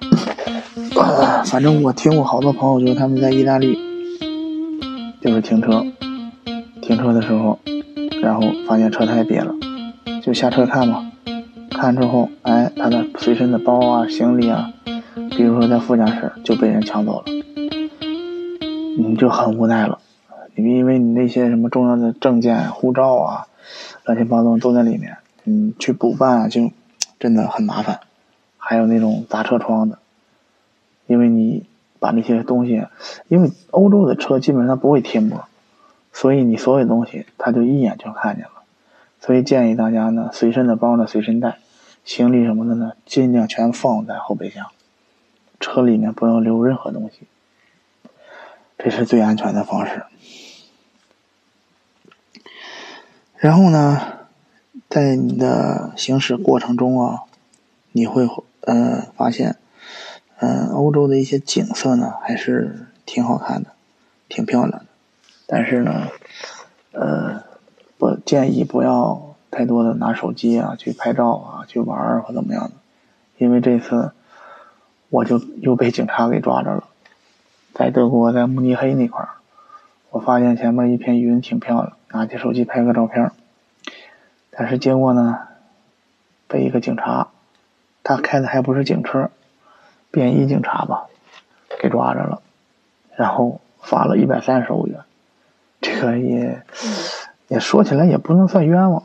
[1.46, 3.78] 反正我听过好多朋友，就是他们在意大利，
[5.20, 5.86] 就是停车，
[6.82, 7.58] 停车的时候，
[8.20, 9.54] 然后发现车胎瘪了，
[10.20, 11.12] 就下车看嘛，
[11.70, 14.72] 看之后，哎，他的随身的包啊、行李啊，
[15.30, 17.24] 比如说在副驾驶就被人抢走了，
[18.98, 20.00] 你就很无奈了，
[20.56, 23.46] 因为你那些什么重要的证件、护照啊，
[24.04, 26.70] 乱七八糟都在里面，嗯，去补办就
[27.18, 28.00] 真的很麻烦，
[28.58, 29.98] 还有那种砸车窗的。
[31.06, 31.66] 因为你
[31.98, 32.86] 把那些东西，
[33.28, 35.44] 因为欧洲的车基本上不会贴膜，
[36.12, 38.50] 所以你所有东西他就一眼就看见了。
[39.20, 41.58] 所以建议大家呢，随身的包呢随身带，
[42.04, 44.66] 行李什么的呢尽量全放在后备箱，
[45.60, 47.26] 车里面不要留任何东西，
[48.78, 50.04] 这是最安全的方式。
[53.44, 54.00] 然后呢，
[54.88, 57.24] 在你的行驶过程中啊，
[57.92, 58.26] 你会
[58.62, 59.56] 呃发现。
[60.38, 63.72] 嗯，欧洲的一些景色呢，还是挺好看的。
[64.30, 64.86] 挺漂亮的。
[65.46, 66.08] 但是呢，
[66.92, 67.42] 呃，
[67.98, 72.72] 不建议不要太多的拿手机啊去拍照啊去玩儿或怎么样的，
[73.36, 74.12] 因为这次
[75.10, 76.84] 我就又被警察给抓着了，
[77.74, 79.28] 在德国在慕尼黑那块儿，
[80.08, 83.32] 我发现前面一片云挺漂亮，拿起手机拍个照片，
[84.52, 85.40] 但是结果呢，
[86.46, 87.26] 被一个警察，
[88.04, 89.30] 他开的还不是警车，
[90.12, 91.08] 便衣警察吧。
[91.80, 92.40] 给抓着了，
[93.16, 95.00] 然后罚了一百三十欧元，
[95.80, 96.62] 这个也
[97.48, 99.02] 也说起来也不能算冤枉，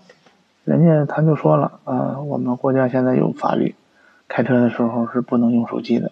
[0.64, 3.76] 人家他就说了，呃，我们国家现在有法律，
[4.28, 6.12] 开车的时候是不能用手机的，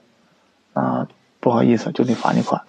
[0.74, 1.08] 啊，
[1.40, 2.64] 不好意思，就得罚你款。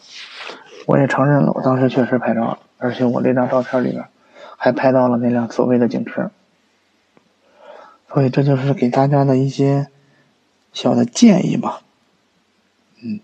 [0.87, 4.05] 我也承认了，我当时确实拍照了，而且我这张照片里边
[4.61, 6.31] 还拍到了那辆所谓的警车，
[8.13, 9.87] 所以这就是给大家的一些
[10.73, 11.81] 小的建议吧，
[13.03, 13.21] 嗯。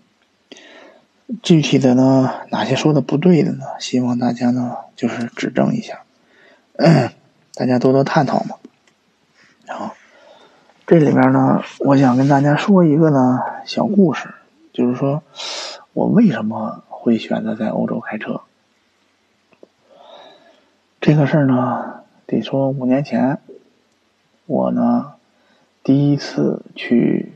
[1.41, 3.65] 具体的呢，哪些说的不对的呢？
[3.79, 6.03] 希望大家呢就是指正一下，
[7.55, 8.57] 大家多多探讨嘛。
[9.65, 9.89] 然后
[10.85, 14.35] 这里边呢，我想跟大家说一个呢小故事，
[14.71, 15.23] 就是说
[15.93, 18.41] 我为什么会选择在欧洲开车。
[21.05, 23.37] 这个事儿呢，得说五年前，
[24.47, 25.13] 我呢
[25.83, 27.31] 第一次去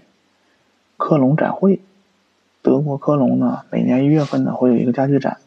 [0.98, 1.80] 科隆展会。
[2.64, 5.38] 德国科隆呢，每年一月份呢会有一个家具展，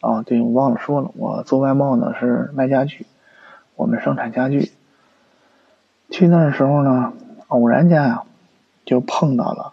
[0.00, 3.06] 啊，对我忘了说了，我做外贸呢是卖家具，
[3.76, 4.70] 我们生产家具。
[6.10, 7.14] 去那儿的时候呢，
[7.48, 8.26] 偶然间啊，
[8.84, 9.72] 就碰到了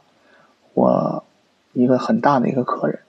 [0.73, 1.25] 我
[1.73, 2.99] 一个很大的一个客人，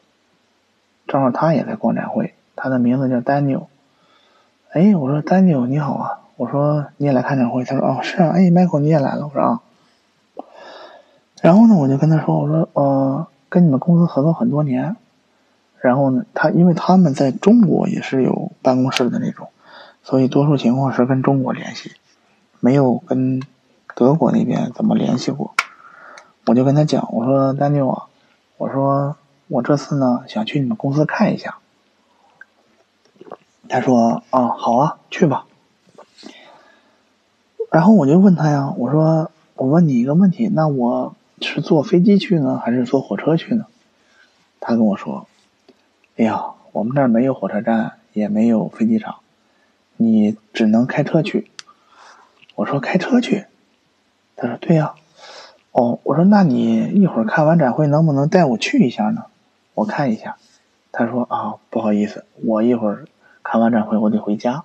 [1.06, 3.62] 正好他也在逛展会，他的名字叫丹尼尔。
[4.72, 9.60] 哎，我说丹尼尔你好啊，我说你也来看展会，他说哦是啊，哎，Michael 你也来了，我说啊。
[11.40, 13.26] 然后呢，我就跟他说，我说呃。
[13.52, 14.96] 跟你们公司合作很多年，
[15.78, 19.48] 然后呢，他因为他们在中国也是有办公室的那种，
[20.02, 21.92] 所以多数情况是跟中国联系，
[22.60, 23.42] 没有跟
[23.94, 25.52] 德国那边怎么联系过。
[26.46, 27.94] 我就跟他讲，我说丹尼尔，
[28.56, 29.16] 我说
[29.48, 31.58] 我这次呢想去你们公司看一下。
[33.68, 35.46] 他说啊，好啊，去吧。
[37.70, 41.14] 然后我就问他呀，我说我问你一个问题，那我。
[41.44, 43.66] 是坐飞机去呢，还是坐火车去呢？
[44.60, 45.26] 他跟我说
[46.16, 49.16] ：“哎呀，我们这儿没有火车站，也没有飞机场，
[49.96, 51.50] 你只能开车去。”
[52.54, 53.46] 我说：“开车去？”
[54.36, 54.94] 他说：“对呀。”
[55.72, 59.24] 哦，我说：“那你一会儿看完展会，能不能带我去一下呢？
[59.74, 60.36] 我看一下。”
[60.92, 63.08] 他说：“啊，不好意思，我一会儿
[63.42, 64.64] 看完展会，我得回家。”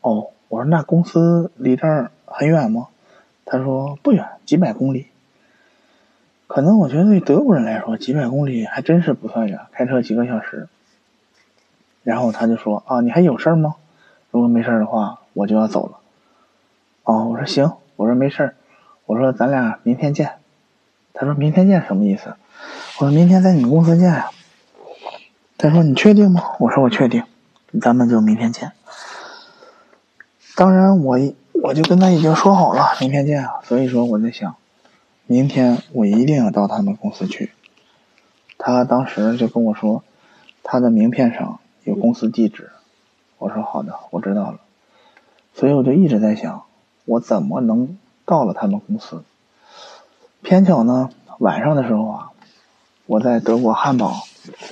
[0.00, 2.88] 哦，我说：“那公司离这儿很远吗？”
[3.46, 5.08] 他说：“不远，几百公里。”
[6.46, 10.68] 可能我觉得对德国人来说，几百公里还真是不算远，开车几个小时。
[12.02, 13.76] 然后他就说：“啊，你还有事吗？
[14.30, 15.98] 如果没事的话，我就要走了。”
[17.04, 18.54] 哦，我说行，我说没事
[19.06, 20.32] 我说咱俩明天见。
[21.14, 22.34] 他说明天见什么意思？
[22.98, 24.30] 我说明天在你们公司见呀。
[25.56, 26.42] 他说你确定吗？
[26.60, 27.24] 我说我确定，
[27.80, 28.72] 咱们就明天见。
[30.56, 31.18] 当然我
[31.62, 34.54] 我就跟他已经说好了明天见啊，所以说我在想。
[35.26, 37.50] 明天我一定要到他们公司去。
[38.58, 40.04] 他当时就跟我说，
[40.62, 42.70] 他的名片上有公司地址。
[43.38, 44.60] 我说好的，我知道了。
[45.54, 46.64] 所以我就一直在想，
[47.06, 49.24] 我怎么能到了他们公司？
[50.42, 51.08] 偏巧呢，
[51.38, 52.30] 晚上的时候啊，
[53.06, 54.12] 我在德国汉堡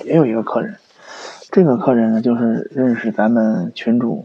[0.05, 0.77] 也有一个客人。
[1.53, 4.25] 这个客人呢，就是认识咱们群主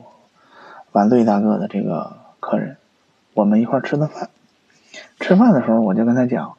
[0.94, 2.78] 晚醉大哥的这个客人，
[3.34, 4.30] 我们一块吃的饭。
[5.20, 6.54] 吃饭的时候，我就跟他讲，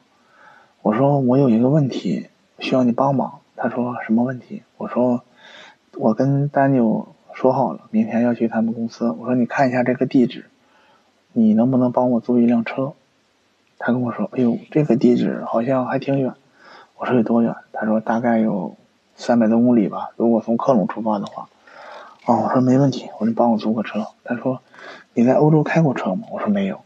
[0.83, 2.27] 我说我有一个问题
[2.59, 3.39] 需要你帮忙。
[3.55, 4.61] 他说什么问题？
[4.77, 5.23] 我说
[5.97, 9.09] 我跟丹尼尔说好了，明天要去他们公司。
[9.09, 10.45] 我说你看一下这个地址，
[11.33, 12.93] 你能不能帮我租一辆车？
[13.79, 16.35] 他跟我说，哎呦，这个地址好像还挺远。
[16.95, 17.55] 我说有多远？
[17.73, 18.75] 他说大概有
[19.19, 20.09] 三百多公里吧。
[20.15, 21.49] 如果从科隆出发的话，
[22.25, 24.07] 哦，我说没问题，我说你帮我租个车。
[24.23, 24.61] 他说
[25.13, 26.27] 你在欧洲开过车吗？
[26.31, 26.81] 我说没有。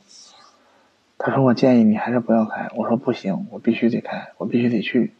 [1.26, 5.14] 他说：“我建议你还是不要开。”我说：“不行，我必须得开，我必须得去。”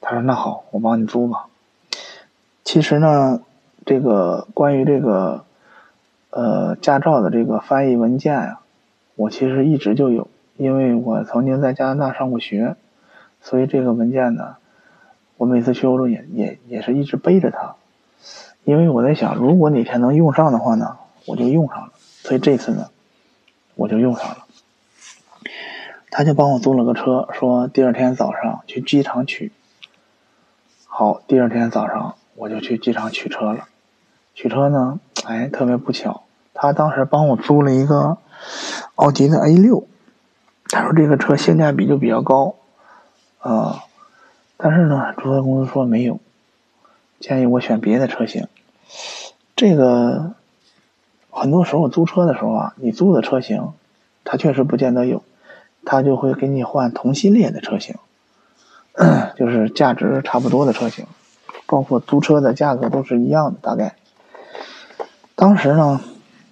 [0.00, 1.48] 他说：“那好，我帮你租吧。”
[2.64, 3.42] 其实呢，
[3.84, 5.44] 这个关于这个
[6.30, 8.60] 呃驾照的这个翻译文件呀，
[9.14, 12.76] 我其实一直就有，因为我曾经在加拿大上过学，
[13.42, 14.56] 所以这个文件呢，
[15.42, 17.74] 我每次去欧洲也也也是一直背着它，
[18.62, 21.92] 因为我在想，如果哪天能用上的话呢，我就用上了。
[21.98, 22.90] 所以这次呢，
[23.74, 24.46] 我就用上了。
[26.12, 29.50] 他就帮我租了个车，说第二天早上去机场取。
[30.86, 33.66] 好，第二天早上我就去机场取车了。
[34.36, 36.22] 取车呢，哎，特别不巧，
[36.54, 38.18] 他当时帮我租了一个
[38.94, 39.88] 奥迪的 A 六，
[40.68, 42.54] 他说这个车性价比就比较高，
[43.40, 43.82] 啊，
[44.64, 46.20] 但是呢，租车公司说没有，
[47.18, 48.46] 建议我选别的车型。
[49.56, 50.34] 这个
[51.30, 53.72] 很多时候租车的时候啊，你租的车型，
[54.22, 55.24] 他确实不见得有，
[55.84, 57.96] 他就会给你换同系列的车型，
[59.34, 61.06] 就是价值差不多的车型，
[61.66, 63.96] 包括租车的价格都是一样的，大概。
[65.34, 66.00] 当时呢，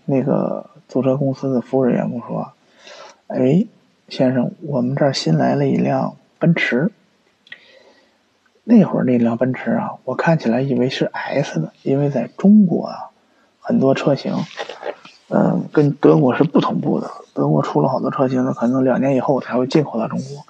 [0.05, 2.53] 那个租车公司的服务人员跟我说
[3.29, 3.65] ：“哎，
[4.09, 6.91] 先生，我们这儿新来了一辆奔驰。
[8.65, 13.11] 那会儿那辆奔驰啊，我看起来以为是 S 的，因为在中国啊，
[13.61, 14.35] 很多车型，
[15.29, 17.11] 嗯，跟德国是不同步的。
[17.35, 20.45] 德国出了好多车型呢，可能两年以后才会进口到中国。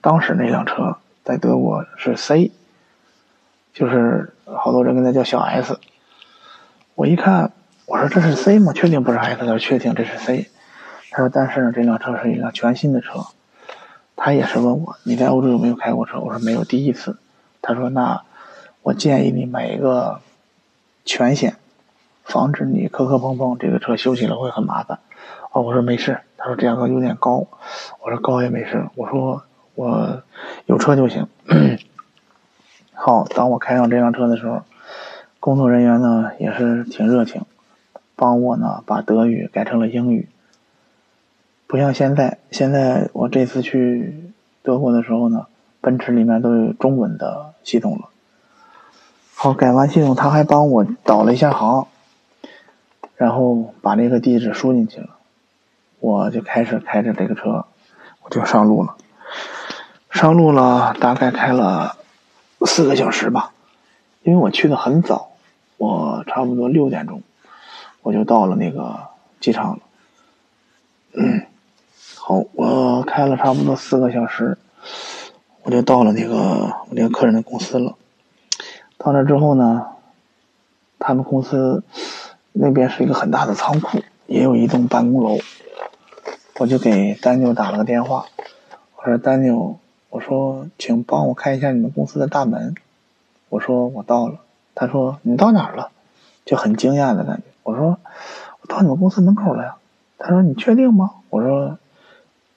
[0.00, 2.52] 当时那辆车在德国是 C，
[3.72, 5.78] 就是好多人跟它叫小 S。
[6.94, 7.52] 我一看。”
[7.84, 8.72] 我说这是 C 吗？
[8.72, 10.48] 确定不是 S，他说确定这是 C。
[11.10, 13.26] 他说但是呢，这辆车是一辆全新的车。
[14.16, 16.20] 他也是问我你在欧洲有没有开过车？
[16.20, 17.18] 我说没有，第一次。
[17.62, 18.22] 他说那
[18.82, 20.20] 我建议你买一个
[21.04, 21.56] 全险，
[22.24, 24.98] 防止你磕磕碰碰，这个车修起来会很麻烦。
[25.52, 26.20] 哦，我说没事。
[26.36, 27.46] 他说这价格有点高。
[28.00, 28.88] 我说高也没事。
[28.96, 29.44] 我说
[29.74, 30.22] 我
[30.66, 31.28] 有车就行。
[32.92, 34.62] 好，当我开上这辆车的时候，
[35.40, 37.42] 工作人员呢也是挺热情。
[38.16, 40.28] 帮我呢，把德语改成了英语。
[41.66, 45.46] 不像现在，现在我这次去德国的时候呢，
[45.80, 48.08] 奔驰里面都有中文的系统了。
[49.34, 51.88] 好，改完系统，他还帮我导了一下航，
[53.16, 55.16] 然后把那个地址输进去了，
[56.00, 57.66] 我就开始开着这个车，
[58.22, 58.96] 我就上路了。
[60.10, 61.96] 上路了，大概开了
[62.66, 63.52] 四个小时吧，
[64.22, 65.30] 因为我去的很早，
[65.78, 67.22] 我差不多六点钟。
[68.02, 68.98] 我就到了那个
[69.38, 69.78] 机场了。
[71.14, 71.46] 嗯，
[72.16, 74.58] 好，我开了差不多四个小时，
[75.64, 77.96] 我就到了那个我那个客人的公司了。
[78.98, 79.86] 到那之后呢，
[80.98, 81.82] 他们公司
[82.52, 85.38] 那边是一个很大的仓库，也有一栋办公楼。
[86.58, 88.26] 我就给丹妞打了个电话，
[88.96, 89.78] 我说：“丹妞，
[90.10, 92.74] 我说，请帮我开一下你们公司的大门。”
[93.48, 94.40] 我说：“我到了。”
[94.74, 95.90] 他说：“你到哪儿了？”
[96.44, 97.42] 就很惊讶的感觉。
[97.62, 97.98] 我说
[98.60, 99.76] 我到你们公司门口了呀，
[100.18, 101.14] 他说你确定吗？
[101.30, 101.78] 我说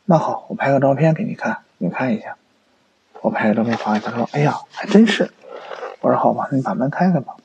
[0.05, 2.37] 那好，我拍个照片给你看，你看一下。
[3.25, 5.31] 我拍个照片发给他，说哎呀，还真是。
[6.01, 7.35] 我说好吧，你把门开开吧。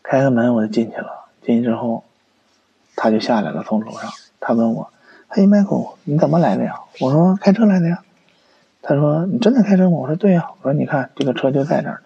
[0.00, 2.04] 开开门我就进去了，进去之后
[2.94, 4.12] 他就下来了，从楼上。
[4.38, 4.92] 他问我，
[5.26, 6.82] 嘿，Michael，你怎么来的呀？
[7.00, 8.04] 我说开车来的呀。
[8.80, 9.96] 他说你真的开车吗？
[9.96, 10.50] 我说对呀。
[10.60, 12.00] 我说你看这个车就在这儿呢。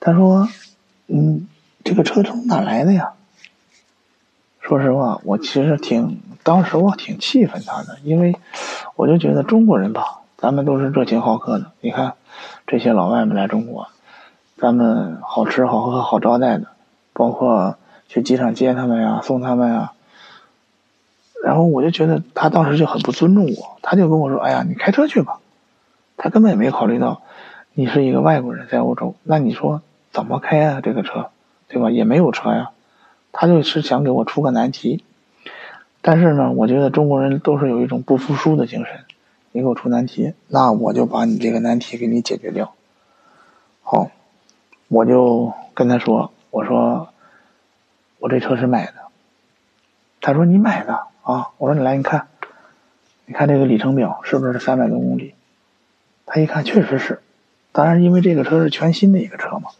[0.00, 0.46] 他说
[1.06, 1.48] 嗯。
[1.84, 3.14] 这个车从哪来的呀？
[4.60, 8.36] 说实话，我其实挺当时我挺气愤他的，因为
[8.94, 11.70] 我就觉得中国人吧，咱们都是热情好客的。
[11.80, 12.14] 你看
[12.66, 13.86] 这些老外们来中国，
[14.56, 16.66] 咱们好吃好喝好招待的，
[17.12, 17.76] 包括
[18.08, 19.92] 去机场接他们呀、送他们呀。
[21.44, 25.38] 然后我就觉得他当时就很不尊重我，他就跟我说：“哎呀，你开车去吧。”
[26.18, 27.22] 他根本也没考虑到
[27.74, 31.28] 你是一个外国人在欧洲，那你说怎么开啊这个车？
[31.68, 31.88] 对吧？
[31.92, 32.70] 也没有车呀，
[33.30, 35.04] 他就是想给我出个难题。
[36.00, 39.04] 但是呢，我觉得中国人都是有一种不服输的精神。
[39.52, 42.74] 你给我出难题，那我就把你这个难题给你解决掉。
[43.82, 44.10] 好，
[44.88, 47.12] 我就跟他说：“我说
[48.18, 48.94] 我这车是买的。”
[50.22, 52.28] 他说：“你买的啊？”我说：“你来，你看，
[53.26, 55.34] 你看这个里程表是不是三百多公里？”
[56.24, 57.20] 他一看，确实是。
[57.72, 59.70] 当然，因为这个车是全新的一个车嘛。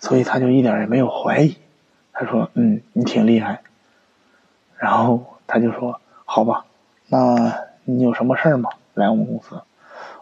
[0.00, 1.56] 所以他就一点也没有怀疑，
[2.12, 3.62] 他说：“嗯，你挺厉害。”
[4.76, 6.66] 然后他就说：“好吧，
[7.08, 8.68] 那你有什么事儿吗？
[8.94, 9.62] 来我们公司？”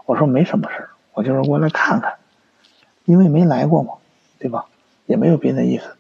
[0.07, 2.15] 我说：“没什么事，我就是过来看看，
[3.05, 3.95] 因为没来过嘛，
[4.39, 4.67] 对吧？
[5.07, 5.97] 也没有别的意思。”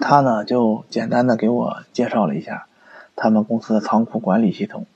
[0.00, 2.66] 他呢就简单的给我介绍了一下
[3.16, 4.86] 他们公司的仓库管理系统。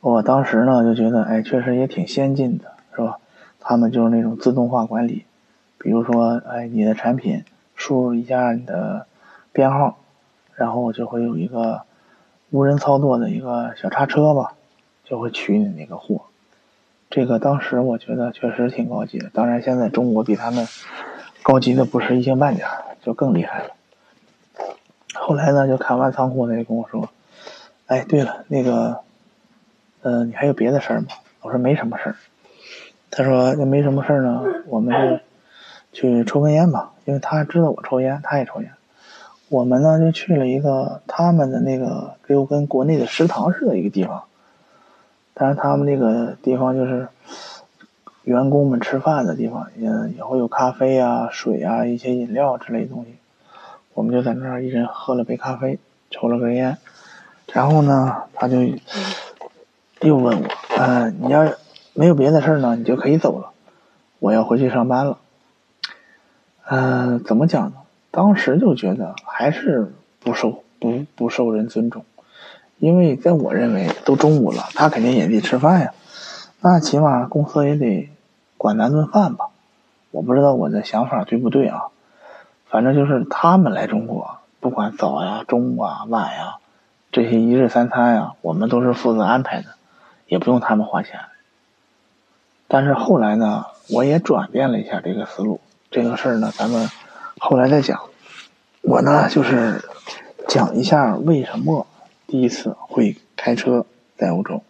[0.00, 3.18] 我当时呢就觉得，哎，确实也挺先进的，是吧？
[3.60, 5.26] 他们就是那种自动化管理，
[5.78, 9.06] 比如说，哎，你的产品输入一下你的
[9.52, 9.98] 编号，
[10.54, 11.82] 然后就会有一个
[12.50, 14.54] 无人操作的一个小叉车吧，
[15.04, 16.22] 就会取你那个货。
[17.08, 19.30] 这个当时我觉得确实挺高级的。
[19.32, 20.66] 当然，现在中国比他们
[21.42, 22.68] 高级的不是一星半点，
[23.02, 23.70] 就更厉害了。
[25.14, 27.08] 后来呢，就看完仓库，他就跟我说
[27.86, 29.00] ：“哎，对了，那个，
[30.02, 31.08] 呃，你还有别的事儿吗？”
[31.42, 32.16] 我说：“没什么事儿。”
[33.10, 35.20] 他说那没什么事儿呢，我们
[35.92, 38.70] 就去抽根烟吧，因为他知道我抽烟，他也抽烟。
[39.50, 44.22] 我们呢就去了一个他们的那个就跟国内的食堂似的一个地方，
[45.34, 47.08] 但是他们那个地方就是
[48.22, 53.16] 员工们吃饭的地方，也也会有咖啡啊、水啊、一些饮料之类的东西。
[53.92, 55.80] 我们就在那儿一人喝了杯咖啡，
[56.12, 56.78] 抽了根烟，
[57.52, 58.58] 然后呢，他就
[60.00, 60.48] 又问我，
[60.78, 61.52] 呃，你要
[61.92, 63.50] 没有别的事儿呢，你就可以走了，
[64.20, 65.18] 我要回去上班了。
[66.68, 67.72] 嗯，怎么讲呢？
[68.10, 72.04] 当时就觉得还是不受不不受人尊重，
[72.78, 75.92] 因为在我认为都中午了，他肯定也得吃饭呀，
[76.60, 78.10] 那起码公司也得
[78.56, 79.46] 管咱顿饭吧。
[80.10, 81.84] 我不知道我的想法对不对啊？
[82.68, 86.56] 反正就是他们来中国，不管早呀、中午啊、晚呀，
[87.12, 89.68] 这些一日三餐呀，我们都是负责安排的，
[90.26, 91.20] 也不用他们花钱。
[92.66, 95.60] 但是后来呢，我也转变了一下这个思路。
[95.90, 96.88] 这个事儿呢，咱们
[97.40, 97.98] 后来再讲。
[98.82, 99.82] 我呢，就是
[100.46, 101.86] 讲一下为什么
[102.26, 103.86] 第一次会开车
[104.16, 104.62] 在欧洲。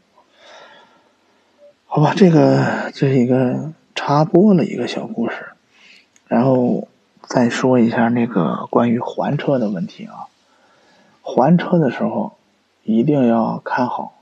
[1.87, 5.49] 好吧，这个这是一个插播了一个小故事，
[6.27, 6.87] 然后。
[7.23, 10.27] 再说一下那个关于还车的问题啊，
[11.23, 12.33] 还车的时候
[12.83, 14.15] 一定要看好。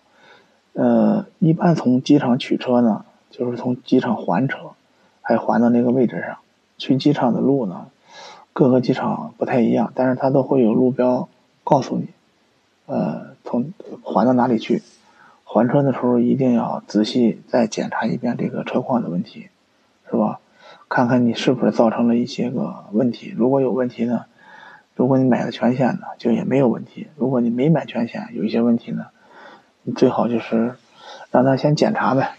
[0.75, 4.73] 呃，一般从机场取车呢，就是从机场还车，
[5.23, 6.37] 还还到那个位置上。
[6.77, 7.87] 去机场的路呢，
[8.53, 11.29] 各个机场不太一样，但是它都会有路标
[11.65, 12.09] 告诉你，
[12.87, 13.73] 呃，从
[14.03, 14.83] 还到哪里去。
[15.45, 19.49] 还车的时候一定要仔细再检查一遍这个车况的问题，
[20.11, 20.41] 是吧？
[20.91, 24.27] 看看你是不是造成了一些个问题，如果有问题呢，
[24.95, 29.07] 如果你买了全险呢，就也没有问题；如果你没买全险，有一些问题呢，
[29.83, 30.77] 你最好就是
[31.31, 32.37] 让他先检查呗。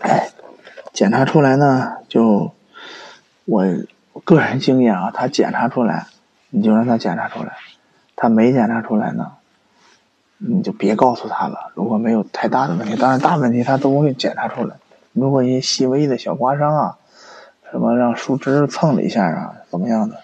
[0.00, 0.30] 哎，
[0.92, 2.52] 检查出来呢，就
[3.44, 3.64] 我
[4.12, 6.06] 我个人经验啊，他检查出来，
[6.50, 7.50] 你就让他检查出来；
[8.16, 9.32] 他没检查出来呢，
[10.38, 11.72] 你就别告诉他了。
[11.74, 14.76] 如果没有太大的问题，当然大问题他都会检查出来。
[15.12, 16.98] 如果一些细微的小刮伤啊。
[17.72, 19.54] 什么让树枝蹭了一下啊？
[19.70, 20.20] 怎么样的？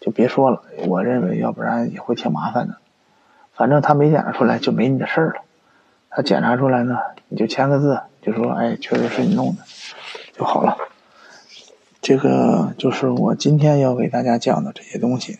[0.00, 0.64] 就别说了。
[0.88, 2.74] 我认为，要不然也会挺麻烦的。
[3.54, 5.34] 反正他没检查出来，就没你的事儿了。
[6.10, 6.98] 他检查出来呢，
[7.28, 9.62] 你就签个字，就说：“哎，确实是你弄的，
[10.36, 10.76] 就好了。”
[12.02, 15.38] 这个就是我今天要给大家讲的这些东西，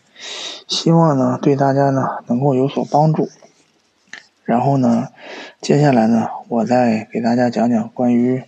[0.69, 3.29] 希望呢对大家呢能够有所帮助。
[4.45, 5.09] 然后呢，
[5.61, 8.45] 接下来呢，我再给大家讲讲关于。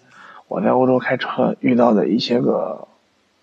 [0.46, 2.86] 我在欧洲开车遇到的一些个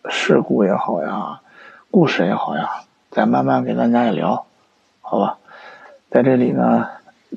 [0.10, 1.42] 事故也好呀，
[1.90, 2.70] 故事也好呀，
[3.10, 4.46] 再慢慢给大家也聊，
[5.02, 5.38] 好吧？
[6.10, 6.88] 在这里呢，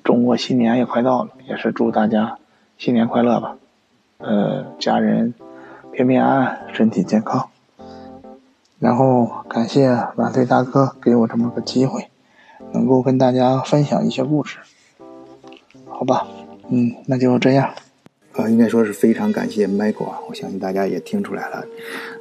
[0.05, 2.39] 中国新年也快到了，也是祝大家
[2.79, 3.57] 新年快乐吧。
[4.19, 5.35] 呃，家人
[5.95, 7.49] 平平安安，身体健康。
[8.81, 12.09] 然后感谢晚岁大哥给我这么个机会，
[12.73, 14.59] 能够跟大家分享一些故事，
[15.89, 16.27] 好吧？
[16.69, 17.71] 嗯，那就这样。
[18.33, 20.19] 啊，应该说是非常感谢 Michael 啊！
[20.29, 21.65] 我相信大家也听出来了，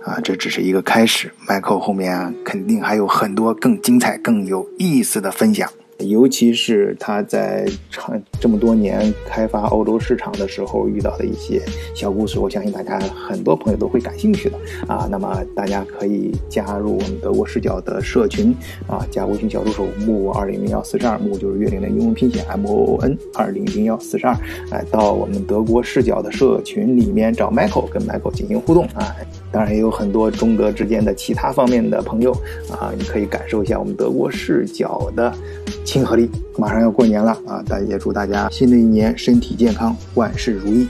[0.05, 5.67] 啊，这只是一个开始，Michael 后面肯定还有很多更精彩、更有意思的分享。
[5.99, 11.61] 尤其是他在长这么多年开发欧洲市场的时候遇到的一些
[11.95, 15.07] 小故事，我相信大家很多朋友都会感兴趣的啊。
[15.09, 18.53] 那么大家可以加入我们德国视角的社群
[18.87, 24.35] 啊，加微信小助手木二零零幺四十二，木就是月龄的英文拼写 M O O N 二零零幺四十二，
[24.71, 29.15] 哎，到我们德国视角的社群里面找 Michael，跟 Michael 进行互动啊。
[29.53, 32.31] 当然也有很多中德之间的其他方面的朋友
[32.71, 35.31] 啊，你可以感受一下我们德国视角的。
[35.85, 36.27] 亲和力，
[36.57, 37.61] 马上要过年了啊！
[37.67, 40.87] 大家也祝大家新的一年身体健康，万事如意。